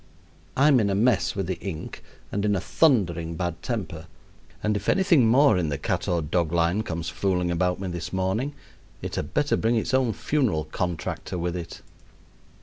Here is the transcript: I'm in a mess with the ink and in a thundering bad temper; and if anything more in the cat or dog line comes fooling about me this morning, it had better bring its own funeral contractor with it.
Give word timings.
I'm 0.57 0.79
in 0.79 0.89
a 0.89 0.95
mess 0.95 1.35
with 1.35 1.45
the 1.45 1.59
ink 1.59 2.01
and 2.31 2.43
in 2.43 2.55
a 2.55 2.59
thundering 2.59 3.35
bad 3.35 3.61
temper; 3.61 4.07
and 4.63 4.75
if 4.75 4.89
anything 4.89 5.27
more 5.27 5.59
in 5.59 5.69
the 5.69 5.77
cat 5.77 6.07
or 6.07 6.23
dog 6.23 6.51
line 6.51 6.81
comes 6.81 7.09
fooling 7.09 7.51
about 7.51 7.79
me 7.79 7.87
this 7.87 8.11
morning, 8.11 8.55
it 9.03 9.13
had 9.13 9.35
better 9.35 9.55
bring 9.55 9.75
its 9.75 9.93
own 9.93 10.11
funeral 10.13 10.63
contractor 10.65 11.37
with 11.37 11.55
it. 11.55 11.83